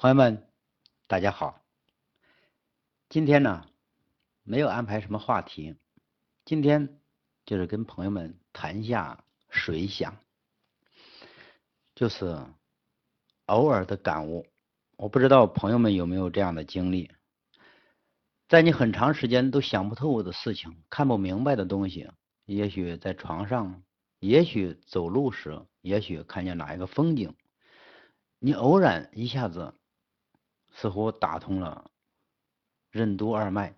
[0.00, 0.46] 朋友们，
[1.08, 1.60] 大家好。
[3.08, 3.66] 今天呢，
[4.44, 5.74] 没有安排什么话题，
[6.44, 7.00] 今天
[7.44, 10.16] 就是跟朋友们谈一下水想，
[11.96, 12.38] 就是
[13.46, 14.46] 偶尔的感悟。
[14.96, 17.10] 我不知道朋友们有没有这样的经历，
[18.46, 22.08] 在你很长时间都想不透的事情、看不明白的东西，
[22.44, 23.82] 也许在床上，
[24.20, 27.34] 也许走路时，也许看见哪一个风景，
[28.38, 29.74] 你偶然一下子。
[30.80, 31.90] 似乎打通了
[32.88, 33.76] 任督二脉，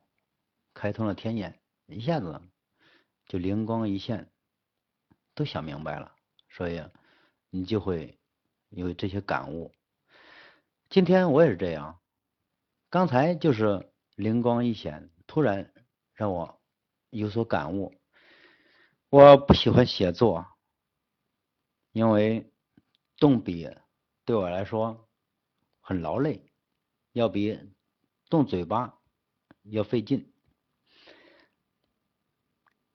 [0.75, 2.43] 开通了天眼，一下子
[3.25, 4.31] 就灵光一现，
[5.35, 6.15] 都想明白了，
[6.51, 6.85] 所以
[7.49, 8.21] 你就会
[8.69, 9.73] 有这些感悟。
[10.91, 12.03] 今天我也是这样，
[12.91, 15.73] 刚才就是灵光一现，突然
[16.13, 16.61] 让我
[17.09, 17.95] 有所感悟。
[19.09, 20.47] 我不喜欢写作，
[21.93, 22.53] 因为
[23.17, 23.75] 动笔
[24.27, 25.09] 对我来说
[25.81, 26.50] 很劳累。
[27.13, 27.59] 要比
[28.29, 28.95] 动嘴巴
[29.65, 30.33] 要费劲。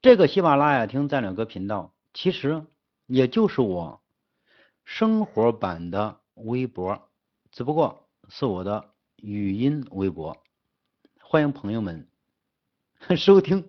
[0.02, 2.66] 这个喜马拉雅听赞两个频道，其实
[3.08, 4.02] 也就是我
[4.84, 7.10] 生活版的微博，
[7.52, 10.38] 只不过是我的语音微博。
[11.20, 12.08] 欢迎朋友们
[13.18, 13.68] 收听，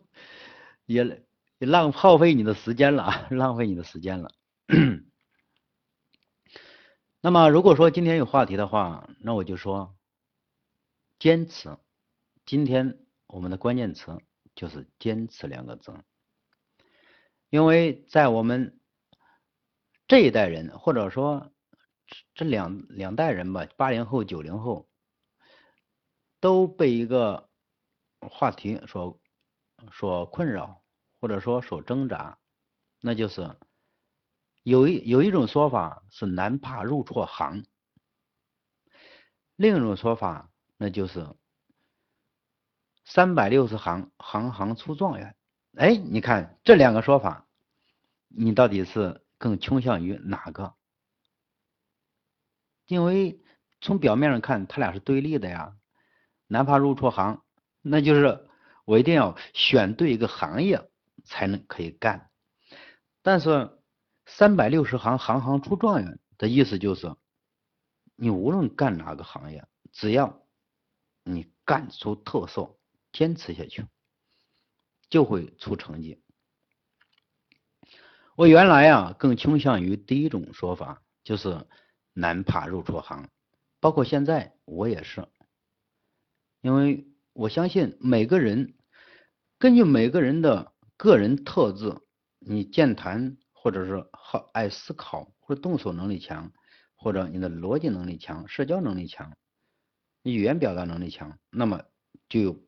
[0.84, 1.24] 也
[1.58, 4.30] 浪耗费你的时间了，浪费你的时间了。
[7.20, 9.95] 那么，如果说今天有话题的话，那我就说。
[11.19, 11.78] 坚持，
[12.45, 14.20] 今天我们的关键词
[14.55, 15.95] 就是“坚持”两个字，
[17.48, 18.78] 因为在我们
[20.06, 21.50] 这一代人，或者说
[22.34, 24.91] 这两两代人吧，八零后、九零后，
[26.39, 27.48] 都被一个
[28.20, 29.19] 话题所
[29.91, 30.84] 所困扰，
[31.19, 32.39] 或者说所挣扎，
[33.01, 33.56] 那就是
[34.62, 37.64] 有一有一种说法是“男怕入错行”，
[39.56, 40.53] 另一种说法。
[40.77, 41.27] 那就是
[43.05, 45.36] 三百六十行，行行出状元。
[45.77, 47.46] 哎，你看这两个说法，
[48.28, 50.74] 你到底是更倾向于哪个？
[52.86, 53.42] 因为
[53.80, 55.77] 从表面上看，他俩是对立的呀。
[56.48, 57.42] 哪怕入错行，
[57.83, 58.48] 那就是
[58.84, 60.89] 我一定要选对一个行业
[61.24, 62.30] 才能可以干。
[63.22, 63.77] 但是
[64.27, 67.17] 三百六十行，行行出状元的意思就是，
[68.14, 70.45] 你无论干哪个行业，只要
[71.29, 72.79] 你干出特色，
[73.13, 73.85] 坚持下去，
[75.11, 76.23] 就会出成绩。
[78.37, 81.67] 我原来啊更倾向于第一种说法，就是
[82.13, 83.29] 难怕入错行。
[83.81, 85.27] 包括现在我也是，
[86.61, 88.77] 因为我相信每个人
[89.58, 92.01] 根据每个人的个人特质，
[92.39, 96.53] 你健谈或者是好爱思考或者动手能力强，
[96.95, 99.37] 或者你的逻辑能力强，社交能力强。
[100.33, 101.85] 语言表达能力强，那么
[102.29, 102.61] 就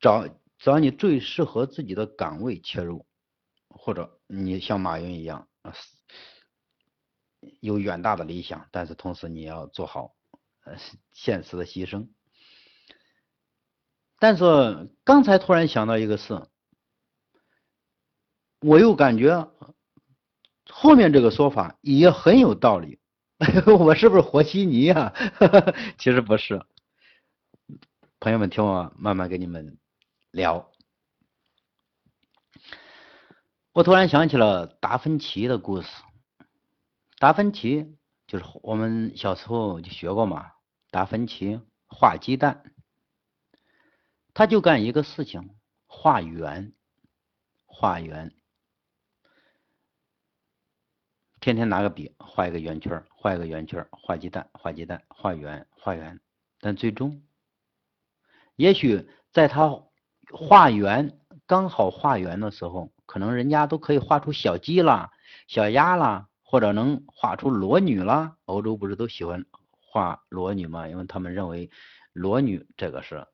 [0.00, 3.06] 找找你最适合自己的岗位切入，
[3.68, 5.72] 或者你像马云一样啊，
[7.60, 10.14] 有远大的理想，但是同时你要做好
[10.64, 10.76] 呃
[11.12, 12.08] 现实的牺牲。
[14.18, 16.48] 但是刚才突然想到一个事，
[18.60, 19.48] 我又感觉
[20.68, 22.98] 后面这个说法也很有道理。
[23.78, 25.12] 我是不是和稀泥呀？
[25.98, 26.64] 其实不是，
[28.20, 29.76] 朋友们听我慢慢跟你们
[30.30, 30.70] 聊。
[33.72, 35.88] 我突然想起了达芬奇的故事。
[37.18, 37.96] 达芬奇
[38.26, 40.52] 就是我们小时候就学过嘛，
[40.92, 42.62] 达芬奇画鸡蛋，
[44.32, 45.56] 他就干一个事情，
[45.86, 46.72] 画圆，
[47.66, 48.32] 画圆。
[51.44, 56.18] 天天拿个笔画一个圆圈，画一个圆圈，画鸡蛋，画鸡蛋，画圆，画圆。
[56.58, 57.22] 但最终，
[58.56, 59.82] 也许在他
[60.32, 65.12] 画圆刚好画圆的时候，可能人家都可以画出小鸡啦、
[65.46, 68.38] 小鸭啦，或者能画出裸女啦。
[68.46, 70.88] 欧洲不是都喜欢画裸女吗？
[70.88, 71.70] 因为他们认为
[72.14, 73.26] 裸女这个是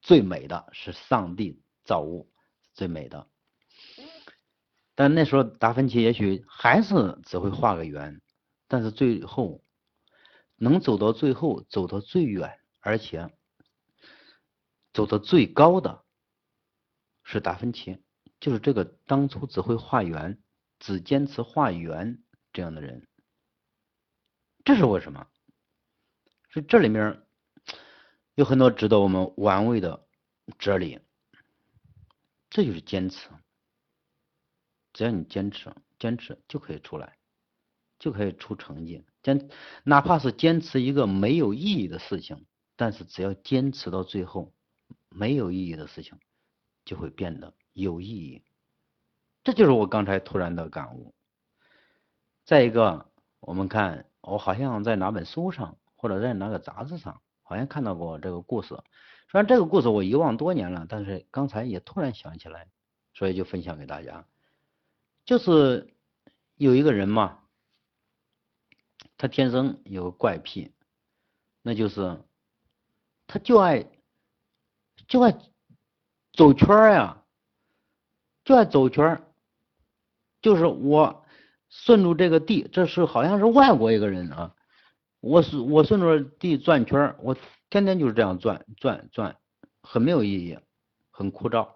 [0.00, 2.32] 最美的，是上帝造物
[2.72, 3.26] 最美的。
[4.98, 8.20] 但那时候达芬奇也许还是只会画个圆，
[8.66, 9.62] 但是最后
[10.56, 13.32] 能走到最后，走到最远，而且
[14.92, 16.04] 走到最高的
[17.22, 18.02] 是达芬奇，
[18.40, 20.42] 就是这个当初只会画圆，
[20.80, 22.20] 只坚持画圆
[22.52, 23.06] 这样的人。
[24.64, 25.28] 这是为什么？
[26.50, 27.22] 所以这里面
[28.34, 30.08] 有很多值得我们玩味的
[30.58, 30.98] 哲理，
[32.50, 33.28] 这就是坚持。
[34.98, 37.16] 只要你坚持，坚持就可以出来。
[38.00, 39.04] 就可以出成绩。
[39.22, 39.48] 坚
[39.84, 44.52] 哪怕是坚持一个没有意义的事情，但是只要坚持到最后，
[45.08, 46.18] 没有意义的事情
[46.84, 48.42] 就会变得有意义。
[49.44, 51.14] 这就是我刚才突然的感悟。
[52.44, 53.08] 再一个，
[53.38, 58.68] 我们看，我好像在哪本书上，或者在哪个杂志上，好像看到过这个故事。
[59.30, 62.68] 虽然这个故事我遗忘多年了，但是刚才也突然想起来，
[63.14, 64.26] 所以就分享给大家。
[65.28, 65.94] 就是
[66.56, 67.40] 有一个人嘛，
[69.18, 70.72] 他天生有个怪癖，
[71.60, 72.18] 那就是
[73.26, 73.84] 他就爱
[75.06, 75.38] 就爱
[76.32, 77.24] 走圈呀，
[78.42, 79.22] 就爱走圈。
[80.40, 81.26] 就是我
[81.68, 84.54] 顺着这个地，这是好像是外国一个人啊，
[85.20, 87.36] 我是我顺着地转圈，我。
[87.68, 89.36] 天天就是这样转转转，
[89.82, 90.58] 很没有意义，
[91.10, 91.68] 很枯燥。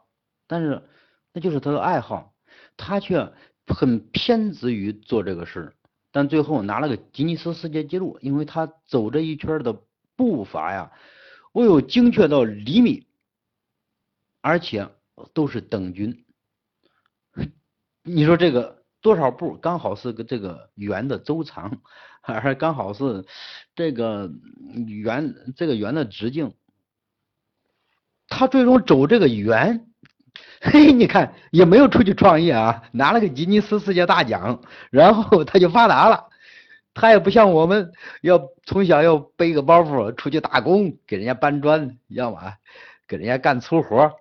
[0.47, 0.89] 但是
[1.35, 2.32] 那就是他的爱好，
[2.77, 3.33] 他却
[3.67, 5.75] 很偏执于做这个事。
[6.11, 9.83] 但最后拿了个吉尼斯世界纪录，因为他走这一圈的
[10.15, 10.93] 步伐呀，
[11.53, 13.07] 我有精确到厘米，
[14.41, 14.89] 而且
[15.33, 16.25] 都是等均。
[18.03, 21.81] 你说这个多少步刚好是个这个圆的周长？
[22.21, 23.25] 还刚好是
[23.75, 24.31] 这个
[24.87, 26.55] 圆，这个圆的直径，
[28.29, 29.92] 他最终走这个圆，
[30.61, 36.29] 嘿，你看也没有出去创业啊，拿了个吉尼斯世界大奖，然后他就发达了。
[36.95, 42.55] 他也不像我们要从小要背个包袱出去打工，给人家搬砖，要么
[43.09, 44.13] 给人家干粗活，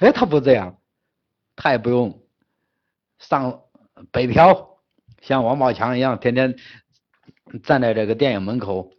[0.00, 0.78] 哎，他不这样，
[1.56, 2.22] 他也不用
[3.18, 3.60] 上
[4.10, 4.78] 北漂，
[5.20, 6.56] 像王宝强一样天天。
[7.62, 8.90] 站在这个电影门口，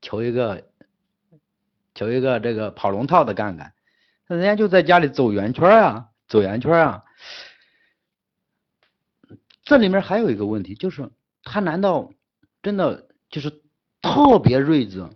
[0.00, 0.62] 求一个，
[1.94, 3.74] 求一个这个跑龙套的干干，
[4.36, 7.04] 人家就在家里走圆圈啊，走圆圈啊。
[9.64, 11.10] 这里面还有一个问题，就是
[11.42, 12.12] 他难道
[12.62, 13.50] 真的就是
[14.00, 15.10] 特别睿智，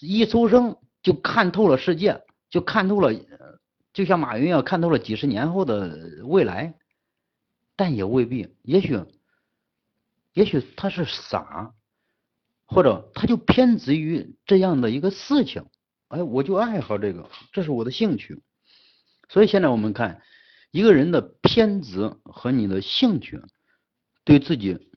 [0.00, 3.12] 一出生就看透了世界，就看透了，
[3.92, 6.74] 就像马云一样看透了几十年后的未来？
[7.76, 9.00] 但也未必，也许，
[10.32, 11.72] 也许他是傻。
[12.68, 15.66] 或者他就偏执于这样的一个事情，
[16.08, 18.42] 哎，我就爱好这个，这是我的兴趣。
[19.28, 20.22] 所以现在我们看
[20.70, 23.40] 一个人的偏执和你的兴趣，
[24.24, 24.90] 对自己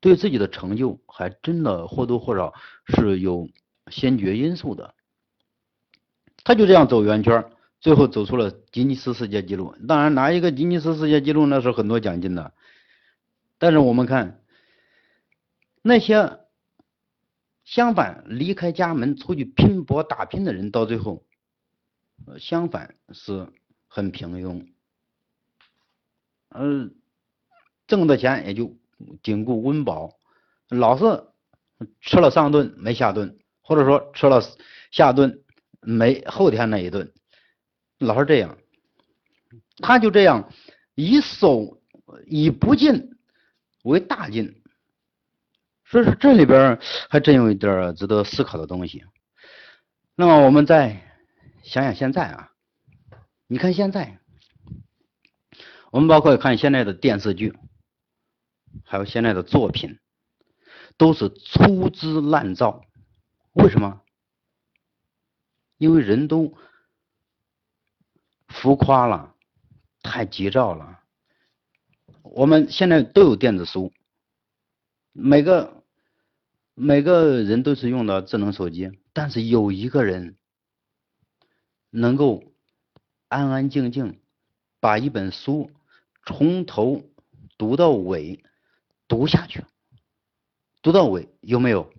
[0.00, 2.54] 对自己的成就还真的或多或少
[2.86, 3.48] 是有
[3.90, 4.94] 先决因素的。
[6.44, 7.50] 他就这样走圆圈，
[7.80, 9.74] 最后走出了吉尼斯世界纪录。
[9.86, 12.54] 当然拿一个吉尼斯世界纪录那是很多奖金的，
[13.58, 14.40] 但是我们看。
[15.82, 16.40] 那些
[17.62, 21.25] 相反离开家门出去拼搏打拼的人，到最后，
[22.38, 23.46] 相反是
[23.88, 24.66] 很平庸，
[26.48, 26.90] 呃，
[27.86, 28.76] 挣的钱也就
[29.22, 30.18] 仅顾温饱，
[30.68, 31.24] 老是
[32.00, 34.42] 吃了上顿没下顿，或者说吃了
[34.90, 35.42] 下顿
[35.80, 37.12] 没后天那一顿，
[37.98, 38.58] 老是这样，
[39.78, 40.52] 他就这样
[40.94, 41.80] 以守
[42.26, 43.16] 以不进
[43.84, 44.62] 为大进。
[45.84, 49.04] 所以说这里边还真有一点值得思考的东西。
[50.16, 51.05] 那么我们再
[51.66, 52.52] 想想现在啊，
[53.48, 54.20] 你看现在，
[55.90, 57.58] 我们包括看现在的电视剧，
[58.84, 59.98] 还有现在的作品，
[60.96, 62.84] 都是粗制滥造。
[63.52, 64.00] 为什么？
[65.76, 66.56] 因为人都
[68.46, 69.34] 浮夸了，
[70.02, 71.00] 太急躁了。
[72.22, 73.92] 我们现在都有电子书。
[75.10, 75.82] 每个
[76.74, 80.36] 每个人都是用的智能手机，但是有一个人
[81.90, 82.44] 能够
[83.28, 84.20] 安安静静
[84.80, 85.70] 把一本书
[86.24, 87.02] 从头
[87.56, 88.44] 读到尾
[89.08, 89.64] 读下去，
[90.82, 91.92] 读到尾有没有？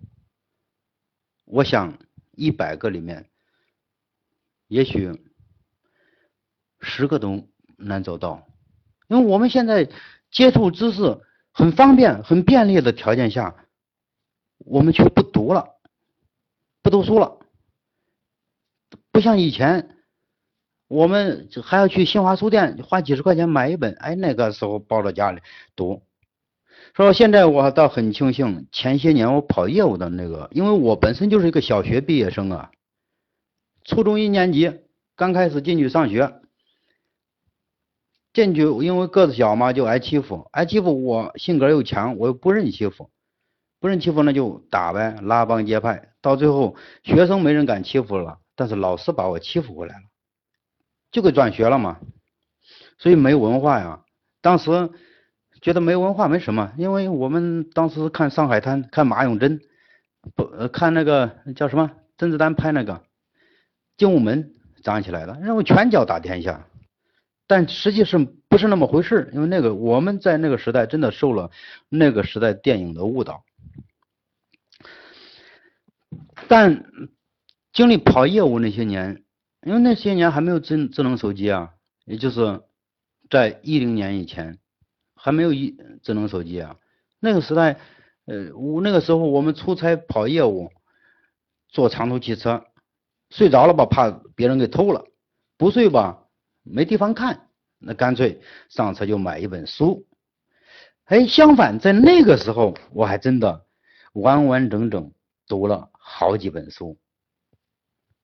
[1.44, 1.98] 我想
[2.32, 3.30] 一百个里面，
[4.66, 5.20] 也许
[6.80, 8.46] 十个都难找到，
[9.08, 9.88] 因为我们现在
[10.30, 11.22] 接触知识。
[11.50, 13.66] 很方便、很便利的条件下，
[14.58, 15.74] 我们却不读了，
[16.82, 17.37] 不读书了。
[19.18, 19.96] 不像以前，
[20.86, 25.40] 我们还要去新华书店花几十块钱买一本，哎，那个时候抱到家里
[25.74, 26.02] 读。
[26.94, 32.70] 说现在我倒很庆幸，前些年我跑业务的那个，因为我本身就是一个小学毕业生啊，
[33.84, 34.72] 初中一年级
[35.16, 36.34] 刚开始进去上学。
[38.32, 40.46] 进去，因为个子小嘛，就挨欺负。
[40.52, 43.10] 挨欺负，我性格又强，我又不认欺负，
[43.80, 46.12] 不认欺负那就打呗，拉帮结派。
[46.20, 50.02] 到最后，学生没人敢欺负了，但是老师把我欺负回来了，
[51.12, 52.00] 就给转学了嘛。
[52.98, 54.04] 所以没文化呀。
[54.40, 54.90] 当时
[55.62, 59.60] 觉得没文化没什么，因为我们当时看《上海滩》，看马永贞，
[60.34, 62.94] 不呃看那个叫什么甄子丹拍那个
[63.96, 66.66] 《精武门》长起来的，认为拳脚打天下，
[67.46, 69.30] 但实际是不是那么回事？
[69.32, 71.52] 因为那个我们在那个时代真的受了
[71.88, 73.44] 那个时代电影的误导，
[76.48, 76.84] 但
[77.78, 79.22] 经历跑业务那些年，
[79.62, 81.74] 因为那些年还没有智智能手机啊，
[82.06, 82.60] 也就是
[83.30, 84.58] 在一零年以前。
[85.14, 86.76] 还没有一智能手机啊，
[87.20, 87.78] 那个时代，
[88.26, 90.72] 呃，我那个时候我们出差跑业务，
[91.68, 92.64] 坐长途汽车，
[93.30, 95.04] 睡着了吧，怕别人给偷了；
[95.56, 96.24] 不睡吧，
[96.64, 100.04] 没地方看，那干脆上车就买一本书。
[101.04, 103.66] 哎，相反，在那个时候，我还真的
[104.14, 105.12] 完完整整
[105.46, 106.96] 读了好几本书，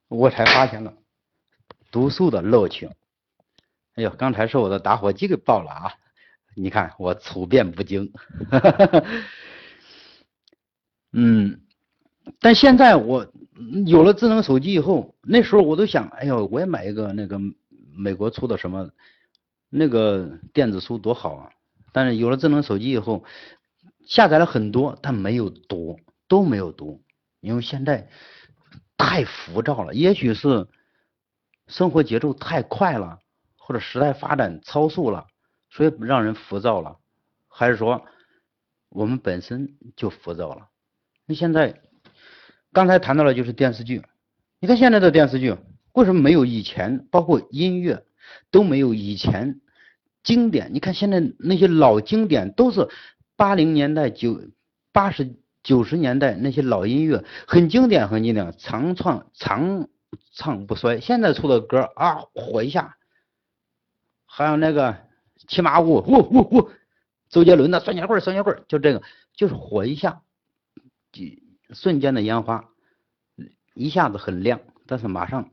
[0.08, 0.94] 我才发现了
[1.90, 2.90] 读书的乐趣。
[3.94, 5.94] 哎呦，刚才是我的打火机给爆了啊！
[6.56, 8.12] 你看我处变不惊，
[11.12, 11.61] 嗯，
[12.40, 13.32] 但现在我
[13.87, 17.38] 有了智能手机以后，那时候我都想，哎呦，我也买一个那个
[17.96, 18.90] 美国出的什么
[19.68, 21.50] 那个电子书多好啊！
[21.92, 23.25] 但是有了智能手机以后，
[24.06, 27.02] 下载了很多，但没有读，都没有读，
[27.40, 28.08] 因为现在
[28.96, 29.94] 太浮躁了。
[29.94, 30.66] 也许是
[31.66, 33.18] 生活节奏太快了，
[33.56, 35.26] 或者时代发展超速了。
[35.70, 36.98] 所以让人浮躁了，
[37.48, 38.04] 还是说
[38.90, 40.68] 我们本身就浮躁了？
[41.26, 41.80] 那现在
[42.72, 44.00] 刚才谈到了就是电视剧，
[44.60, 45.56] 你看现在的电视剧
[45.92, 47.08] 为什么没有以前？
[47.10, 48.06] 包括音乐
[48.52, 49.60] 都没有以前
[50.22, 50.72] 经典。
[50.72, 52.88] 你看现在那些老经典都是
[53.34, 54.40] 八零年代九
[54.92, 55.34] 八十
[55.64, 59.88] 九十年代那些老音乐，很经典很经典，长唱长
[60.33, 61.00] 唱不衰。
[61.00, 62.97] 现在出的歌啊火一下，
[64.25, 65.02] 还有那个。
[65.47, 66.71] 骑马舞，呜呜呜，
[67.28, 69.02] 周杰伦的双截棍，双截棍，就这个，
[69.35, 70.23] 就是火一下，
[71.71, 72.64] 瞬间的烟花，
[73.75, 75.50] 一下子很亮，但是马上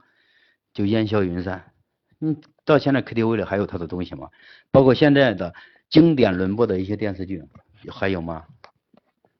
[0.74, 1.74] 就烟消云散。
[2.22, 4.30] 嗯，到现在 KTV 里还有他的东西吗？
[4.72, 5.53] 包括现在的
[5.89, 7.44] 经典轮播的一些电视剧，
[7.89, 8.46] 还有吗？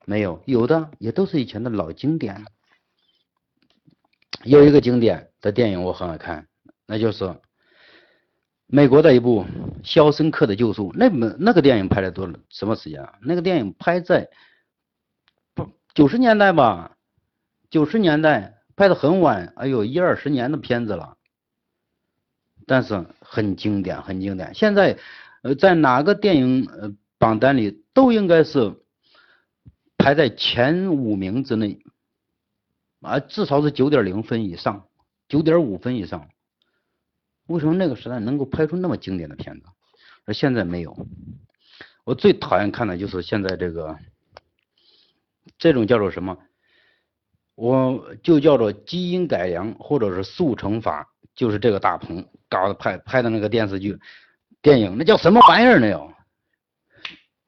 [0.06, 2.46] 没有，有的也都是以前的老经典。
[4.44, 6.48] 有一个经典的电影我很爱看，
[6.86, 7.36] 那就是。
[8.74, 9.44] 美国的一部
[9.84, 13.16] 《肖申克的救赎》，那本那个电影拍了多什么时间啊？
[13.22, 14.30] 那个电影拍在
[15.54, 16.96] 不九十年代吧？
[17.70, 21.18] 九十年代拍的很晚，哎呦，一二十年的片子了，
[22.66, 24.56] 但是很经典，很经典。
[24.56, 24.98] 现在
[25.44, 28.81] 呃，在哪个电影呃榜单里都应该是
[30.02, 31.80] 排在前五名之内，
[33.02, 34.88] 啊，至少是九点零分以上，
[35.28, 36.28] 九点五分以上。
[37.46, 39.68] 为什么那个时代能够拍出那么经典的片子，
[40.26, 41.06] 而现在没有？
[42.04, 43.96] 我最讨厌看的就是现在这个，
[45.60, 46.36] 这种叫做什么？
[47.54, 54.00] 我就叫做基因改良或者是速成法，就是这个大鹏搞的拍拍的那个电视剧、
[54.64, 55.88] 电影，那叫什么玩意儿呢？
[55.90, 56.12] 哟，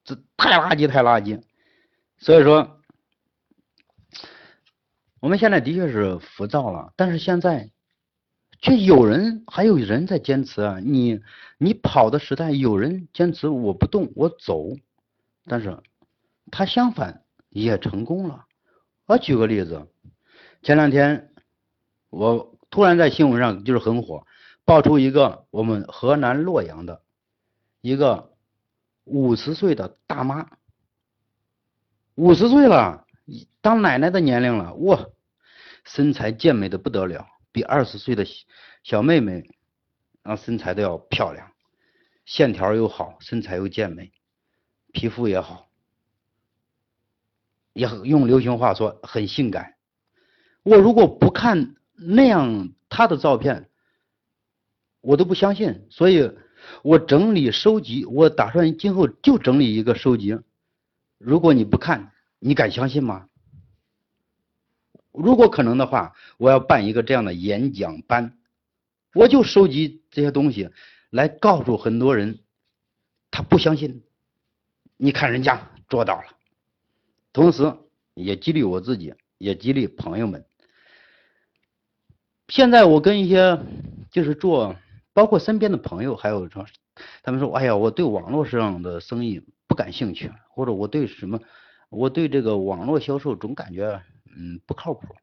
[0.03, 1.41] 这太垃圾，太垃圾。
[2.23, 2.79] 所以说，
[5.19, 7.69] 我们现在的确是浮躁了，但是现在。
[8.61, 10.79] 却有人还有人在坚持啊！
[10.81, 11.19] 你
[11.57, 14.77] 你跑的时代有人坚持我不动我走，
[15.43, 15.77] 但是
[16.49, 18.45] 他相反也成功了。
[19.05, 19.85] 我举个例子，
[20.61, 21.33] 前两天
[22.09, 24.25] 我突然在新闻上就是很火，
[24.63, 27.01] 爆出一个我们河南洛阳的
[27.81, 28.31] 一个
[29.03, 30.49] 五十岁的大妈，
[32.15, 33.05] 五十岁了，
[33.61, 35.07] 当奶奶的年龄了，哇，
[35.83, 37.25] 身材健美的不得了。
[37.51, 38.25] 比二十岁的
[38.83, 39.49] 小妹妹，
[40.23, 41.51] 啊，身材都要漂亮，
[42.25, 44.11] 线条又好，身材又健美，
[44.91, 45.69] 皮肤也好，
[47.73, 49.75] 也用流行话说很性感。
[50.63, 53.69] 我如果不看那样她的照片，
[55.01, 55.87] 我都不相信。
[55.89, 56.31] 所以
[56.83, 60.37] 我整理收集，我打算今后就整理一个收集。
[61.23, 63.29] 如果你不看，你敢相信吗？
[65.11, 68.37] 如果可能的话，我要办一个这样的演讲班，
[69.13, 70.69] 我就收集这些东西
[71.09, 72.39] 来告诉很多人，
[73.31, 74.03] 他不相信，
[74.97, 76.25] 你看人家做到了，
[77.31, 77.73] 同时
[78.15, 80.45] 也激励我自己，也激励朋友们。
[82.49, 83.59] 现在我跟一些
[84.11, 84.75] 就是做，
[85.13, 86.65] 包括身边的朋友，还有说，
[87.23, 91.39] 他们说，哎呀，我对网络上的生意不感兴趣，或者我对什么，
[91.89, 94.01] 我对这个网络销售总感觉。
[94.35, 95.15] 嗯，不靠谱。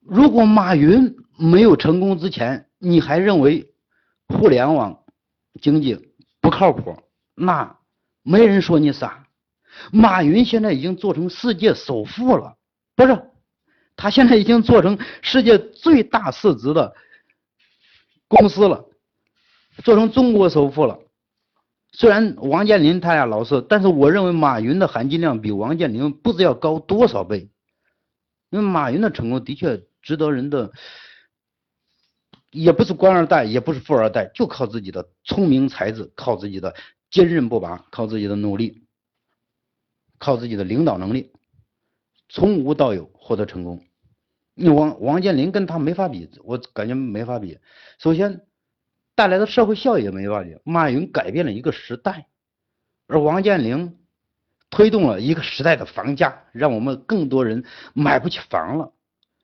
[0.00, 3.72] 如果马云没有成功之前，你还认为
[4.26, 5.04] 互联网
[5.60, 7.02] 经济不靠谱，
[7.34, 7.78] 那
[8.22, 9.26] 没人说你傻。
[9.90, 12.56] 马云现在已经做成世界首富了，
[12.94, 13.22] 不是？
[13.96, 16.94] 他现在已经做成世界最大市值的
[18.28, 18.84] 公司了，
[19.82, 21.00] 做成中国首富了。
[21.92, 27.48] 虽然王健林他俩老是，但是我认为马云的含金量比王健林不知要高多少倍。
[28.50, 30.72] 因为马云的成功的确值得人的，
[32.50, 36.74] 也不是官二代，也不是富二代，就靠自己的聪明才智，靠自己的
[37.10, 38.84] 坚韧不拔，靠自己的努力，
[40.18, 41.30] 靠自己的领导能力，
[42.30, 43.84] 从无到有获得成功。
[44.58, 47.58] 你王王健林跟他没法比，我感觉没法比。
[47.98, 48.42] 首先
[49.14, 50.58] 带来的社会效益也没法比。
[50.64, 52.26] 马云改变了一个时代，
[53.06, 53.96] 而王健林。
[54.70, 58.92] 推动了一个时代的房价，让我们更多人买不起房了，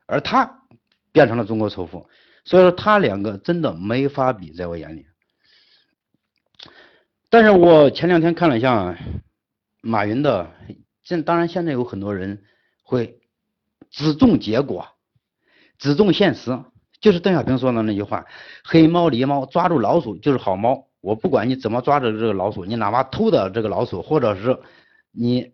[0.05, 0.61] 而他
[1.13, 2.07] 变成了中国首富，
[2.45, 5.07] 所以说他两个真的没法比，在我眼里。
[7.31, 8.99] 但是我前两天看了一下
[9.81, 10.51] 马云的，
[11.03, 12.45] 现当然现在有很多人
[12.83, 13.19] 会
[13.89, 14.87] 只重结果，
[15.85, 16.59] 只重现实，
[17.01, 18.25] 就是邓小平说的那句话
[18.65, 24.59] ：“黑猫狸猫，抓住老鼠就是好猫。”我不管你怎么抓着这个老鼠，你哪怕偷的这个老鼠，或者是。
[25.17, 25.53] 你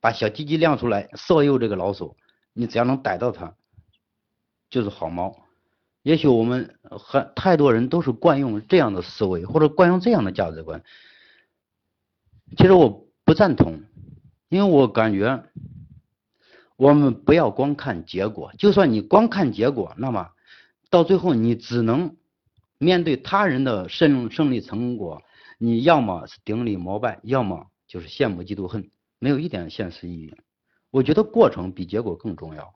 [0.00, 2.16] 把小鸡鸡亮出来，色诱这个老鼠，
[2.52, 3.54] 你只要能逮到它，
[4.68, 5.36] 就是好猫。
[6.02, 10.82] 也许我们很太多人都是惯用这样的思维，或者惯用这样的价值观。
[12.56, 13.80] 其实我不赞同，
[14.48, 15.44] 因为我感觉
[16.76, 20.30] 我们不要光看结果，就算你光看结果，那么
[20.90, 22.16] 到最后你只能
[22.78, 25.22] 面对他人的胜胜利成果，
[25.58, 28.90] 你要么是顶礼膜拜，要么就是羡慕嫉妒恨。
[29.18, 30.36] 没有一点现实意义，
[30.90, 32.74] 我觉得过程比结果更重要。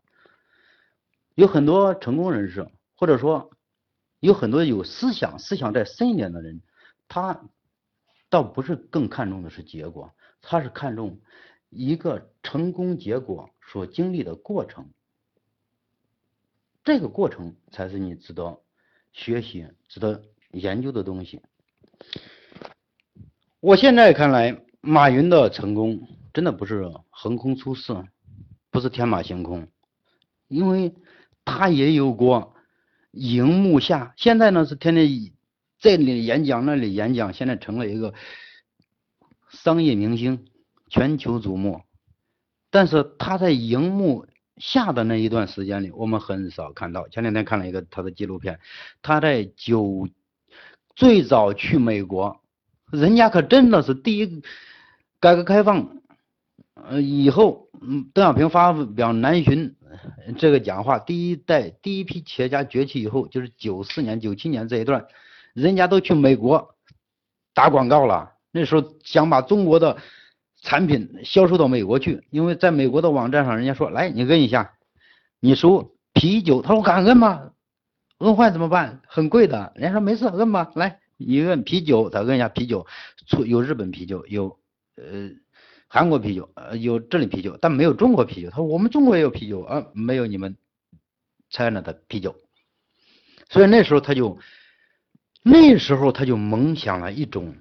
[1.35, 2.67] 有很多成功人士，
[2.97, 3.51] 或者说
[4.21, 6.63] 有很多有思想、思想再深一点的人，
[7.09, 7.43] 他
[8.31, 11.21] 倒不是更看重的是结果，他是看重
[11.69, 14.91] 一个成功结果所经历的过程，
[16.83, 18.61] 这个过程才是你值得
[19.13, 21.41] 学习、值得研究的东西。
[23.61, 26.09] 我现在看来，马云的成功。
[26.33, 27.93] 真的不是横空出世，
[28.71, 29.67] 不是天马行空，
[30.47, 30.95] 因为
[31.45, 32.55] 他也有过
[33.11, 35.09] 荧幕下，现在呢是天天
[35.81, 38.15] 这里演讲那里演讲，现在成了一个
[39.49, 40.47] 商业明星，
[40.89, 41.83] 全球瞩目。
[42.71, 47.09] 但是他在荧幕下的那一段时间里，我们很少看到。
[47.09, 48.61] 前两天看了一个他的纪录片，
[49.03, 50.09] 他在九
[50.95, 52.41] 最早去美国，
[52.91, 54.43] 人家可真的是第一
[55.19, 55.97] 改革开放。
[56.83, 59.77] 呃，以后，嗯，邓小平发表南巡
[60.39, 65.07] 这个讲话，第一代第一批企业家崛起以后，就是九四年、九七年这一段，
[65.53, 66.75] 人家都去美国
[67.53, 68.33] 打广告了。
[68.51, 69.99] 那时候想把中国的
[70.61, 74.75] 产品销售到美国去，因为在美国的网站上，人家说，来，你摁一下，
[75.41, 77.53] 你输啤酒，他说我敢摁吗？
[78.19, 79.01] 摁坏怎么办？
[79.07, 79.73] 很贵的。
[79.75, 82.87] 人家说没事，摁吧，来，你摁啤酒，他摁一下啤酒，
[83.27, 84.59] 出有日本啤酒，有
[84.97, 85.31] 呃。
[85.93, 88.51] 韩国啤酒，呃，有这里啤酒，但没有中国啤酒。
[88.51, 90.57] 他说我们中国也有啤酒啊，没有你们
[91.49, 92.37] China 的啤酒。
[93.49, 94.39] 所以那时候他就，
[95.43, 97.57] 那时候他就萌想了一种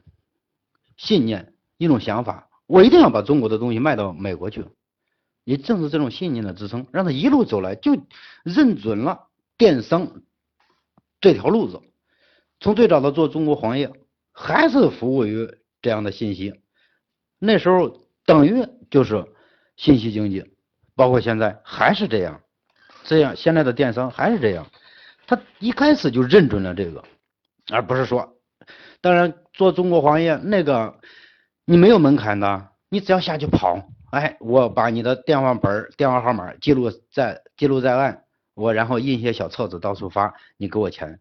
[0.96, 4.64] 信念，一种想法，我一定要把中国的东西卖到美国去。
[5.44, 7.98] 也正是这种信念的支撑，让他一路走来就
[8.44, 9.28] 认准了
[9.58, 10.22] 电商
[11.20, 11.82] 这条路子。
[12.60, 13.92] 从最早的做中国黄页，
[14.32, 15.50] 还是服务于
[15.82, 16.54] 这样的信息。
[17.40, 18.08] 那时候。
[18.26, 19.26] 等于就是
[19.76, 20.46] 信息经济，
[20.96, 22.42] 包括现在还是这样，
[23.06, 24.68] 这样现在的电商还是这样，
[25.26, 27.04] 他一开始就认准了这个，
[27.72, 28.36] 而不是说，
[29.02, 31.00] 当然做中国黄页那个
[31.70, 38.24] 你没有门槛的，你只要下去跑，哎，我把你的电话本、电话号码记录在记录在案，
[38.56, 41.20] 我然后印些小册子到处发，你给我钱，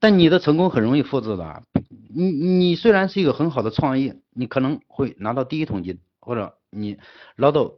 [0.00, 1.62] 但你的成功很容易复制的，
[2.08, 6.00] 你你虽然是一个很好的创意，你可能会拿到第一桶金。
[6.20, 6.98] 或者你
[7.36, 7.70] 捞到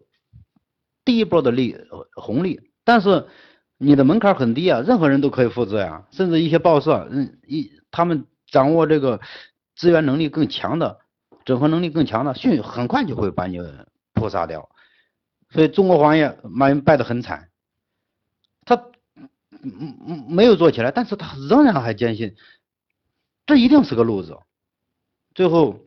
[1.05, 1.77] 第一波的利
[2.15, 3.27] 红利，但是
[3.77, 9.21] 你的门槛很低啊，任何人都可以复制呀，甚至一些报社，嗯，一他们掌握这个
[9.77, 11.01] 资源能力更强的，
[11.49, 13.59] 整合能力更强的，迅很快就会把你
[14.13, 14.69] 扑杀掉。
[15.49, 17.49] 所以中国黄页马云败得很惨，
[18.67, 18.75] 他
[19.63, 22.37] 嗯嗯没有做起来，但是他仍然还坚信
[23.47, 24.37] 这一定是个路子，
[25.35, 25.81] 最后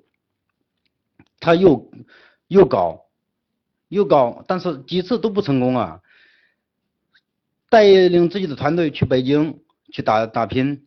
[1.39, 1.91] 他又。
[2.47, 3.05] 又搞，
[3.87, 6.01] 又搞，但是几次都不成功啊！
[7.69, 10.85] 带领自己的团队去北京去打打拼，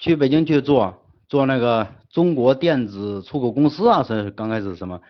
[0.00, 1.03] 去北京去做
[1.34, 1.46] 做。
[1.46, 5.02] 那个中国电子出口公司啊，是刚开始什么，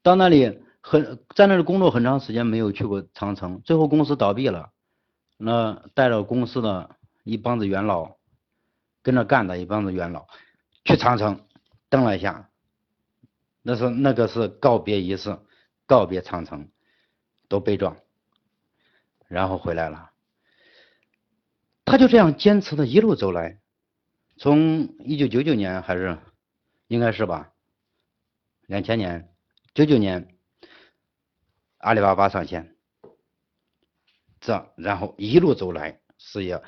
[0.00, 4.70] 到那里很在那里工作很长时间，没有去过长城，最后公司倒闭了，
[5.36, 6.90] 那带着公司的
[7.24, 8.16] 一帮子元老，
[9.02, 10.26] 跟着干的一帮子元老，
[10.84, 11.40] 去长城
[11.88, 12.48] 登了一下，
[13.62, 15.36] 那是那个是告别仪式，
[15.84, 16.68] 告别长城，
[17.48, 17.96] 都悲壮，
[19.26, 20.10] 然后回来了。
[21.84, 23.58] 他就这样坚持的一路走来，
[24.38, 26.18] 从一九九九年还是
[26.88, 27.52] 应该是吧，
[28.66, 29.32] 两千年
[29.74, 30.36] 九九年，
[31.78, 32.76] 阿里巴巴上线，
[34.40, 36.62] 这然后一路走来，事业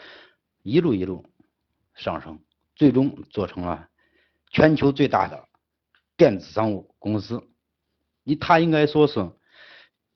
[0.62, 1.26] 一路一路
[1.94, 2.42] 上升，
[2.74, 3.88] 最终做成了
[4.50, 5.46] 全球最大的
[6.16, 7.42] 电子商务公司。
[8.24, 9.31] 你他应该说是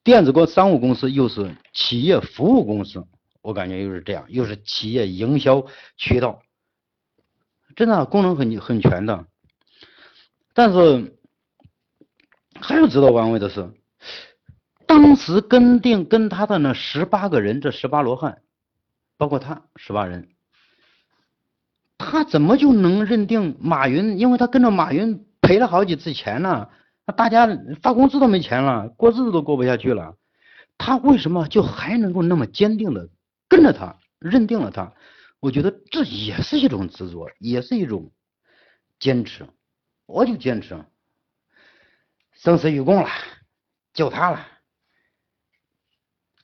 [0.03, 3.07] 电子国商务公司，又是企业服务公司。
[3.41, 5.65] 我感觉又是这样，又是企业营销
[5.97, 6.41] 渠道，
[7.75, 9.25] 真的功能很很全的。
[10.53, 11.17] 但是
[12.61, 13.71] 还有值得玩味的是，
[14.85, 18.41] 当时跟定跟他的那十八个人，这十八罗汉，
[19.17, 20.29] 包括他十八人，
[21.97, 24.19] 他怎么就能认定马云？
[24.19, 26.69] 因为他跟着马云赔了好几次钱呢，
[27.07, 27.47] 那大家
[27.81, 30.15] 发工资都没钱了，过日子都过不下去了，
[30.77, 33.09] 他为什么就还能够那么坚定的？
[33.49, 34.93] 跟着他，认定了他，
[35.43, 38.13] 我觉得这也是一种执着，也是一种
[38.97, 39.45] 坚持。
[40.05, 40.85] 我就坚持，
[42.31, 43.09] 生死与共了，
[43.93, 44.47] 就他了，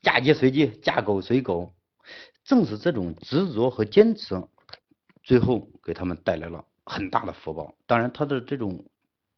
[0.02, 1.74] 嫁鸡随鸡，嫁狗随狗。
[2.44, 4.36] 正是这种执着和坚持，
[5.24, 7.74] 最后给他们带来了很大的福报。
[7.86, 8.84] 当然，他的这种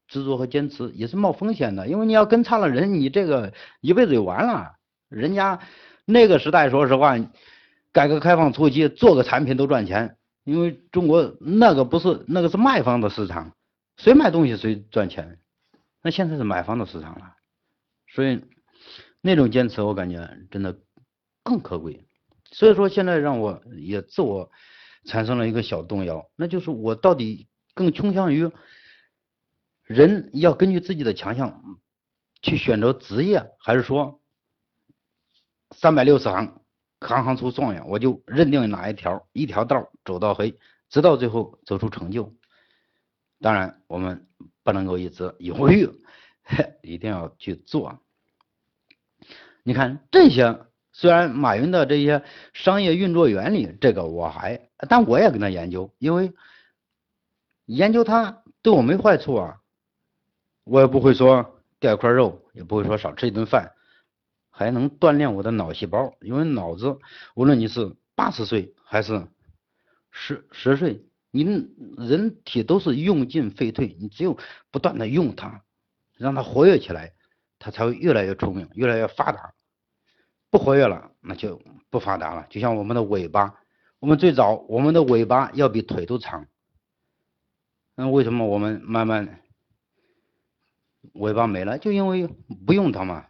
[0.07, 4.73] 执着和坚持也是冒风险的，因为你要跟差了人，你这个一辈子就完了。
[5.07, 5.59] 人家
[6.03, 7.15] 那个时代，说实话。
[7.93, 13.55] 改革开放初期，做个产品都赚钱，因为中国那个不是那个是卖方的市场，
[13.97, 15.39] 谁卖东西谁赚钱。
[16.01, 17.35] 那现在是买方的市场了，
[18.07, 18.43] 所以
[19.21, 20.79] 那种坚持我感觉真的
[21.43, 22.07] 更可贵。
[22.45, 24.49] 所以说现在让我也自我
[25.05, 28.49] 产生了一个小动摇，那就是我到底更倾向于
[29.83, 31.79] 人要根据自己的强项
[32.41, 34.21] 去选择职业，还是说
[35.71, 36.60] 三百六十行？
[37.01, 40.55] 行行出状元，我就认定哪一条一条道走到黑，
[40.89, 42.33] 直到最后走出成就。
[43.39, 44.27] 当然，我们
[44.63, 45.89] 不能够一直犹豫，
[46.83, 47.99] 一定要去做。
[49.63, 56.33] 你看这些，虽然马云的这些商业运作原理，这个我还，但我也跟他研究，因为
[57.65, 59.57] 研究他对我没坏处啊。
[60.63, 63.71] 我也不会说掉一块肉，也不会说少吃一顿饭。
[64.51, 66.99] 还能锻炼我的脑细胞，因为脑子
[67.33, 69.27] 无论你是八十岁还是
[70.11, 71.43] 十十岁，你
[71.97, 74.37] 人体都是用进废退，你只有
[74.69, 75.63] 不断的用它，
[76.17, 77.13] 让它活跃起来，
[77.57, 79.53] 它才会越来越聪明，越来越发达。
[80.51, 82.45] 不活跃了，那就不发达了。
[82.49, 83.55] 就像我们的尾巴，
[83.99, 86.45] 我们最早我们的尾巴要比腿都长，
[87.95, 89.39] 那为什么我们慢慢
[91.13, 91.79] 尾巴没了？
[91.79, 92.27] 就因为
[92.65, 93.27] 不用它嘛。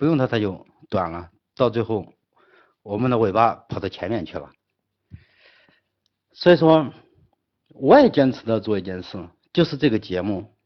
[0.00, 1.30] 不用它，它就短了。
[1.54, 2.14] 到最后，
[2.82, 4.50] 我们的尾巴跑到前面去了。
[6.32, 6.90] 所以说，
[7.68, 10.56] 我也坚持的做一件事，就是这个节目，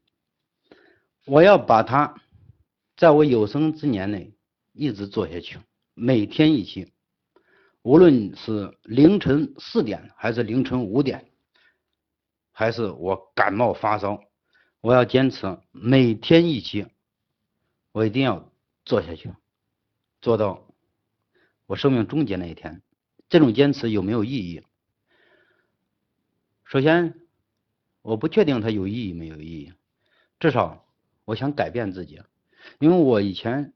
[1.25, 2.15] 我要把它
[2.95, 4.33] 在我有生之年内
[4.71, 5.59] 一直做下去，
[5.93, 6.93] 每天一期，
[7.81, 11.29] 无论是凌晨四点，还是凌晨五点，
[12.53, 14.21] 还是我感冒发烧，
[14.79, 16.87] 我要坚持每天一期，
[17.91, 18.49] 我一定要。
[18.85, 19.33] 做下去，
[20.21, 20.65] 做到
[21.65, 22.81] 我生命终结那一天，
[23.27, 24.63] 这种坚持有没有意义？
[26.63, 27.19] 首先，
[28.03, 29.73] 我不确定它有意义没有意义，
[30.39, 30.85] 至少
[31.25, 32.21] 我想改变自己，
[32.79, 33.73] 因为我以前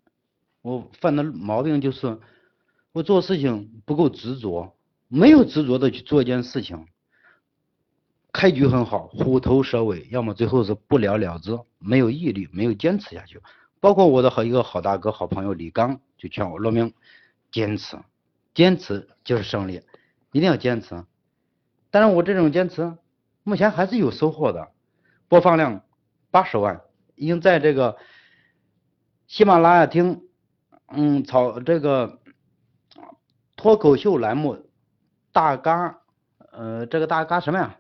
[0.61, 2.19] 我犯的毛病就是
[2.91, 4.75] 我做事情不够执着，
[5.07, 6.87] 没有执着的去做一件事情，
[8.31, 13.41] 开局很好，虎头蛇尾，要么最后是不了了之，没有毅力，没有坚持下去。
[13.79, 16.93] 包括我的好一个好大哥、好朋友李刚就劝我罗明，
[17.51, 17.97] 坚持，
[18.53, 19.81] 坚持就是胜利，
[20.31, 21.05] 一定要坚持。
[21.89, 22.97] 但是我这种坚持，
[23.43, 24.69] 目前还是有收获的，
[25.27, 25.81] 播放量
[26.29, 26.81] 八十万，
[27.15, 27.97] 已经在这个
[29.27, 30.23] 喜马拉雅听，
[30.87, 32.19] 嗯，草这个
[33.55, 34.69] 脱口秀栏目
[35.31, 36.01] 大嘎，
[36.51, 37.77] 呃，这个大嘎什么呀？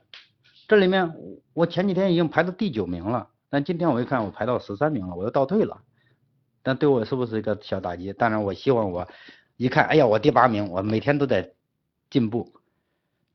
[0.67, 1.13] 这里面
[1.53, 5.81] 我前几天已经排到第九名了，但今天我一看，我排到十三名了，我又倒退了。
[6.61, 8.11] 但对我是不是一个小打击？
[8.13, 9.07] 当然，我希望我
[9.57, 11.53] 一看，哎呀，我第八名，我每天都在
[12.09, 12.53] 进步。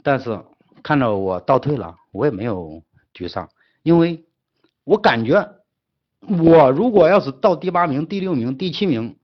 [0.02, 0.38] 但是
[0.82, 2.82] 看到我倒退了，我也没有
[3.14, 3.48] 沮丧，
[3.82, 4.24] 因为
[4.84, 5.54] 我感觉
[6.20, 9.16] 我如果要是到第八名、第六名、第七名，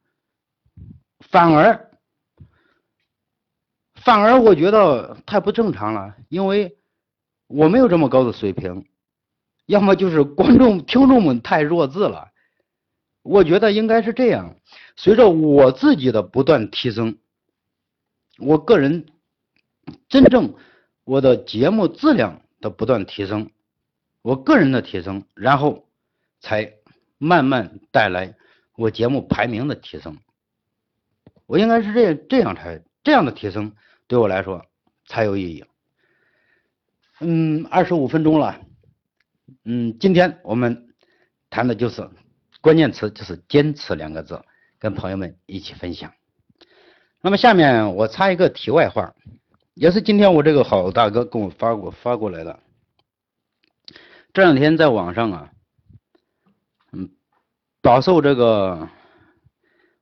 [1.19, 1.91] 反而
[3.97, 6.79] 反而我觉得太不正常了，因为
[7.47, 8.87] 我没有这么高的水平，
[9.67, 12.30] 要么就是观众、听众们太弱智了。
[13.23, 14.57] 我觉得应该是这样，
[14.97, 17.19] 随着我自己的不断提升，
[18.39, 19.07] 我个人
[20.09, 20.55] 真正
[21.05, 23.51] 我的节目质量的不断提升，
[24.23, 25.87] 我个人的提升，然后
[26.41, 26.73] 才
[27.19, 28.35] 慢慢带来
[28.75, 30.17] 我节目排名的提升。
[31.45, 33.75] 我应该是这这样才这样的提升
[34.07, 34.65] 对我来说
[35.07, 35.65] 才有意义。
[37.21, 38.59] 嗯，二十五分钟了，
[39.65, 40.95] 嗯，今天我们
[41.51, 42.09] 谈的就是。
[42.61, 44.43] 关键词就是“坚持”两个字，
[44.79, 46.13] 跟朋友们一起分享。
[47.23, 49.15] 那么下面我插一个题外话，
[49.75, 52.61] 也是今天我这个好大哥跟我发过发过来的。
[54.33, 55.51] 这两天在网上啊，
[56.93, 57.11] 嗯，
[57.83, 58.89] 饱受这个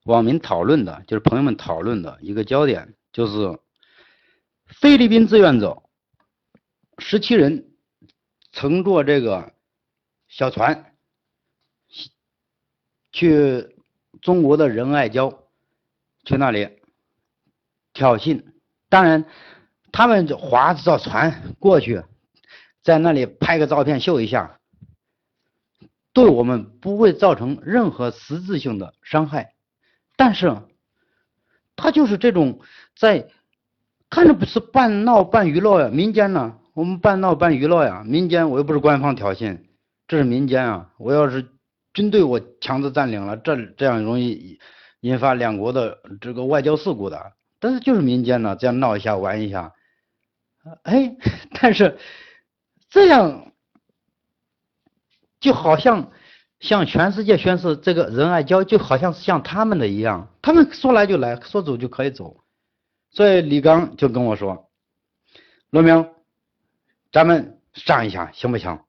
[0.03, 3.59] 网民讨论的，就是朋友们讨论的一个焦点，就是
[4.67, 5.81] 菲律宾志愿者
[6.99, 7.71] 十七人
[8.51, 9.53] 乘坐这个
[10.27, 10.88] 小船。
[13.19, 13.75] 去
[14.21, 15.39] 中国的仁爱礁，
[16.23, 16.69] 去那里
[17.91, 18.45] 挑衅。
[18.87, 19.25] 当然，
[19.91, 22.01] 他们划着船过去，
[22.81, 24.61] 在那里拍个照片秀一下，
[26.13, 29.53] 对我们不会造成任何实质性的伤害。
[30.15, 30.55] 但是，
[31.75, 32.61] 他就是这种
[32.95, 33.27] 在
[34.09, 39.59] 看着不是半闹半娱乐呀，民间呢，我们半闹半娱乐呀，民间我又不是官方挑衅，
[40.07, 41.49] 这是民间啊，我要是。
[41.93, 44.59] 军队我强制占领了，这这样容易
[45.01, 47.33] 引发两国的这个外交事故的。
[47.59, 49.73] 但是就是民间呢，这样闹一下玩一下，
[50.83, 51.15] 哎，
[51.59, 51.97] 但是
[52.89, 53.51] 这样
[55.39, 56.11] 就好像
[56.59, 62.43] 向全世界宣示这个仁爱礁就好像是像他们的一样，他们说来就来，说走就可以走。
[63.11, 64.69] 所以李刚就跟我说
[65.71, 66.09] ：“罗明，
[67.11, 68.79] 咱们上一下行不行？”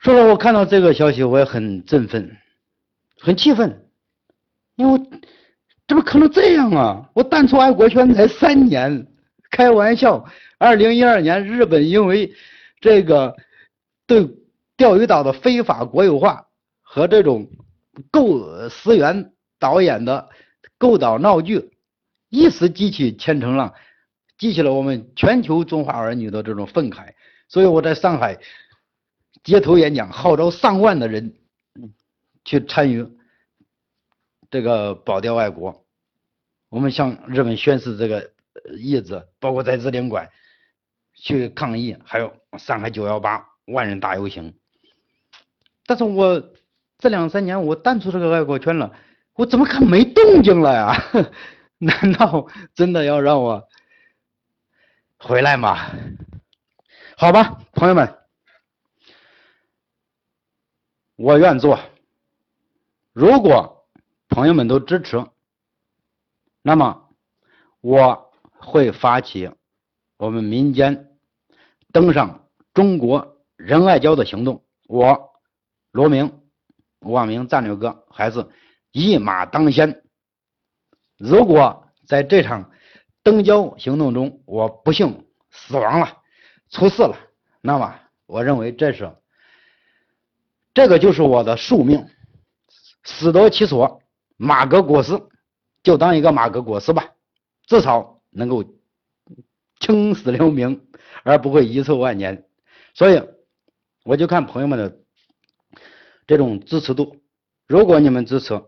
[0.00, 2.36] 说实话，我看到这个消息，我也很振奋，
[3.18, 3.88] 很气愤，
[4.76, 5.00] 因为
[5.88, 7.10] 怎么可能这样啊？
[7.14, 9.08] 我淡出爱国圈才三年，
[9.50, 10.24] 开玩笑。
[10.56, 12.32] 二零一二年，日本因为
[12.80, 13.34] 这个
[14.06, 14.28] 对
[14.76, 16.46] 钓鱼岛的非法国有化
[16.80, 17.48] 和这种
[18.12, 20.28] 构思源导演的
[20.78, 21.72] 构岛闹剧，
[22.28, 23.74] 一时激起千层浪，
[24.38, 27.08] 激起了我们全球中华儿女的这种愤慨。
[27.48, 28.38] 所以我在上海。
[29.48, 31.32] 街头演讲，号召上万的人
[32.44, 33.08] 去参与
[34.50, 35.86] 这个保钓爱国。
[36.68, 38.30] 我们向日本宣示这个
[38.78, 40.28] 意志，包括在日领馆
[41.14, 44.52] 去抗议，还有上海九幺八万人大游行。
[45.86, 46.52] 但是我
[46.98, 48.94] 这两三年我淡出这个爱国圈了，
[49.32, 50.92] 我怎么看没动静了呀？
[51.80, 53.66] 难道真的要让我
[55.16, 55.90] 回来吗？
[57.16, 58.14] 好吧，朋友们。
[61.18, 61.80] 我愿做。
[63.12, 63.88] 如果
[64.28, 65.26] 朋友们都支持，
[66.62, 67.08] 那么
[67.80, 69.50] 我会发起
[70.16, 71.18] 我们民间
[71.92, 74.64] 登上中国仁爱礁的行动。
[74.86, 75.32] 我
[75.90, 76.40] 罗明，
[77.00, 78.46] 网名战略哥，还是
[78.92, 80.04] 一马当先。
[81.16, 82.70] 如果在这场
[83.24, 86.22] 登礁行动中我不幸死亡了、
[86.70, 87.18] 出事了，
[87.60, 89.12] 那么我认为这是。
[90.78, 92.06] 这个就是我的宿命，
[93.02, 94.00] 死得其所，
[94.36, 95.20] 马革裹尸，
[95.82, 97.14] 就当一个马革裹尸吧，
[97.66, 98.62] 至少能够
[99.80, 100.88] 青史留名，
[101.24, 102.48] 而不会遗臭万年。
[102.94, 103.28] 所以，
[104.04, 105.00] 我就看朋友们的
[106.28, 107.16] 这种支持度。
[107.66, 108.62] 如果你们支持，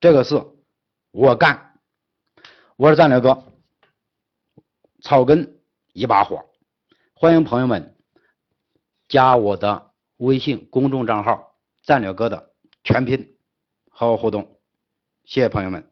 [0.00, 0.44] 这个事
[1.12, 1.78] 我干，
[2.74, 3.44] 我是战略哥，
[5.00, 5.60] 草根
[5.92, 6.44] 一把火，
[7.14, 7.96] 欢迎朋友们
[9.06, 9.91] 加我的。
[10.22, 12.52] 微信公众账号“战略哥”的
[12.84, 13.34] 全拼，
[13.90, 14.60] 好好互动，
[15.24, 15.91] 谢谢朋友们。